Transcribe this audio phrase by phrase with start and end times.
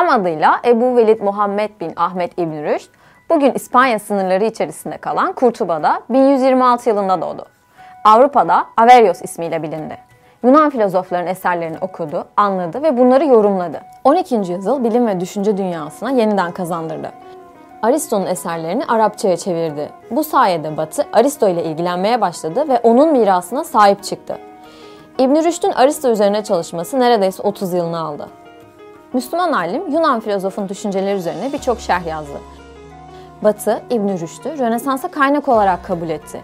[0.00, 2.90] adıyla Ebu Velid Muhammed bin Ahmet İbn Rüşd,
[3.30, 7.46] bugün İspanya sınırları içerisinde kalan Kurtuba'da 1126 yılında doğdu.
[8.04, 9.98] Avrupa'da Averios ismiyle bilindi.
[10.44, 13.82] Yunan filozofların eserlerini okudu, anladı ve bunları yorumladı.
[14.04, 14.34] 12.
[14.34, 17.12] yüzyıl bilim ve düşünce dünyasına yeniden kazandırdı.
[17.82, 19.90] Aristo'nun eserlerini Arapçaya çevirdi.
[20.10, 24.38] Bu sayede Batı Aristo ile ilgilenmeye başladı ve onun mirasına sahip çıktı.
[25.18, 28.41] İbn Rüşd'ün Aristo üzerine çalışması neredeyse 30 yılını aldı.
[29.12, 32.38] Müslüman alim Yunan filozofun düşünceleri üzerine birçok şerh yazdı.
[33.42, 36.40] Batı İbn Rüşd'ü Rönesans'a kaynak olarak kabul etti.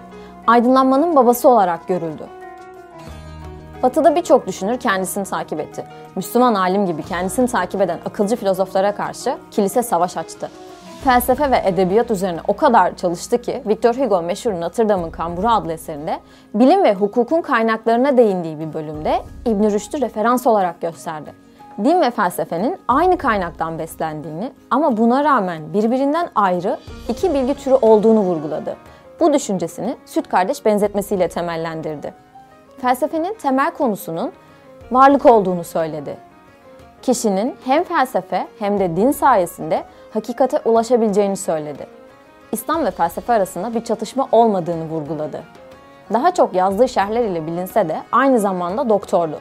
[0.46, 2.26] Aydınlanmanın babası olarak görüldü.
[3.82, 5.84] Batı'da birçok düşünür kendisini takip etti.
[6.16, 10.50] Müslüman alim gibi kendisini takip eden akılcı filozoflara karşı kilise savaş açtı.
[11.04, 15.72] Felsefe ve edebiyat üzerine o kadar çalıştı ki Victor Hugo meşhur Notre Dame'ın Kamburu adlı
[15.72, 16.20] eserinde
[16.54, 21.47] bilim ve hukukun kaynaklarına değindiği bir bölümde İbn Rüşd'ü referans olarak gösterdi.
[21.84, 28.20] Din ve felsefenin aynı kaynaktan beslendiğini ama buna rağmen birbirinden ayrı iki bilgi türü olduğunu
[28.20, 28.76] vurguladı.
[29.20, 32.14] Bu düşüncesini süt kardeş benzetmesiyle temellendirdi.
[32.80, 34.32] Felsefenin temel konusunun
[34.90, 36.16] varlık olduğunu söyledi.
[37.02, 39.84] Kişinin hem felsefe hem de din sayesinde
[40.14, 41.86] hakikate ulaşabileceğini söyledi.
[42.52, 45.42] İslam ve felsefe arasında bir çatışma olmadığını vurguladı.
[46.12, 49.40] Daha çok yazdığı şerhler ile bilinse de aynı zamanda doktordu.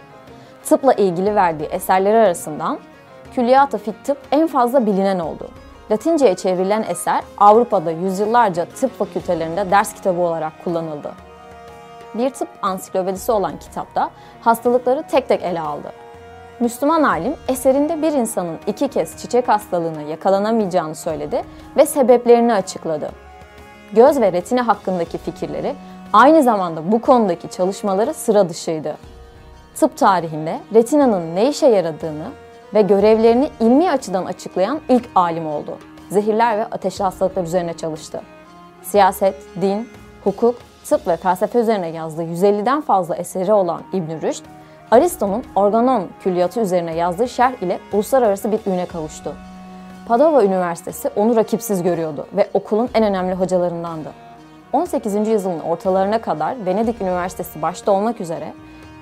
[0.69, 2.79] Tıpla ilgili verdiği eserleri arasından
[3.33, 5.47] Külliyat-ı Fit Tıp en fazla bilinen oldu.
[5.91, 11.11] Latince'ye çevrilen eser Avrupa'da yüzyıllarca tıp fakültelerinde ders kitabı olarak kullanıldı.
[12.13, 14.09] Bir tıp ansiklopedisi olan kitapta
[14.41, 15.91] hastalıkları tek tek ele aldı.
[16.59, 21.43] Müslüman alim eserinde bir insanın iki kez çiçek hastalığına yakalanamayacağını söyledi
[21.77, 23.11] ve sebeplerini açıkladı.
[23.93, 25.75] Göz ve retina hakkındaki fikirleri
[26.13, 28.97] aynı zamanda bu konudaki çalışmaları sıra dışıydı.
[29.79, 32.27] Tıp tarihinde retinanın ne işe yaradığını
[32.73, 35.77] ve görevlerini ilmi açıdan açıklayan ilk alim oldu.
[36.09, 38.21] Zehirler ve ateşli hastalıklar üzerine çalıştı.
[38.81, 39.89] Siyaset, din,
[40.23, 40.55] hukuk,
[40.85, 44.43] tıp ve felsefe üzerine yazdığı 150'den fazla eseri olan İbn Rüşd,
[44.91, 49.33] Aristo'nun Organon külliyatı üzerine yazdığı şerh ile uluslararası bir üne kavuştu.
[50.07, 54.09] Padova Üniversitesi onu rakipsiz görüyordu ve okulun en önemli hocalarındandı.
[54.73, 55.15] 18.
[55.15, 58.53] yüzyılın ortalarına kadar Venedik Üniversitesi başta olmak üzere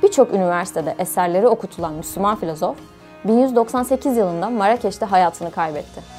[0.04, 2.78] birçok üniversitede eserleri okutulan Müslüman filozof
[3.26, 6.15] 1198 yılında Marrakeş'te hayatını kaybetti.